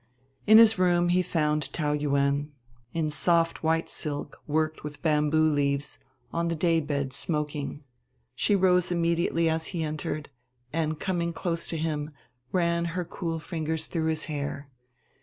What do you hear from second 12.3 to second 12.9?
ran